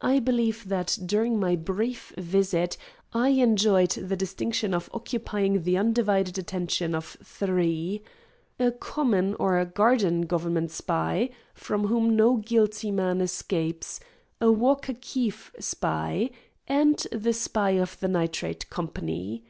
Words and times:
I 0.00 0.20
believe 0.20 0.68
that 0.68 0.96
during 1.04 1.40
my 1.40 1.56
brief 1.56 2.12
visit 2.16 2.76
I 3.12 3.30
enjoyed 3.30 3.90
the 3.90 4.14
distinction 4.14 4.72
of 4.72 4.88
occupying 4.94 5.64
the 5.64 5.76
undivided 5.76 6.38
attention 6.38 6.94
of 6.94 7.16
three: 7.24 8.04
a 8.60 8.70
common 8.70 9.34
or 9.40 9.64
garden 9.64 10.26
Government 10.26 10.70
spy, 10.70 11.30
from 11.52 11.88
whom 11.88 12.14
no 12.14 12.36
guilty 12.36 12.92
man 12.92 13.20
escapes, 13.20 13.98
a 14.40 14.52
Walker 14.52 14.94
Keefe 15.00 15.52
spy, 15.58 16.30
and 16.68 17.04
the 17.10 17.32
spy 17.32 17.70
of 17.70 17.98
the 17.98 18.06
Nitrate 18.06 18.70
Company. 18.70 19.42